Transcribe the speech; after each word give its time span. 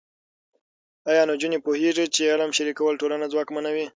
ایا 1.09 1.23
نجونې 1.31 1.57
پوهېږي 1.65 2.05
چې 2.15 2.21
علم 2.33 2.51
شریکول 2.57 2.93
ټولنه 3.01 3.25
ځواکمنوي؟ 3.33 3.85